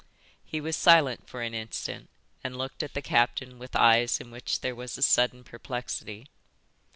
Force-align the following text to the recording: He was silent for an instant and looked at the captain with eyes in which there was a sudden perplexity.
He 0.43 0.59
was 0.59 0.75
silent 0.75 1.29
for 1.29 1.43
an 1.43 1.53
instant 1.53 2.09
and 2.43 2.57
looked 2.57 2.81
at 2.81 2.95
the 2.95 3.03
captain 3.03 3.59
with 3.59 3.75
eyes 3.75 4.19
in 4.19 4.31
which 4.31 4.61
there 4.61 4.73
was 4.73 4.97
a 4.97 5.03
sudden 5.03 5.43
perplexity. 5.43 6.25